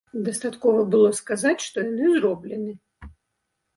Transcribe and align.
Дастаткова 0.27 0.85
было 0.95 1.11
сказаць, 1.19 1.61
што 1.67 1.85
яны 1.85 2.09
зроблены. 2.17 2.71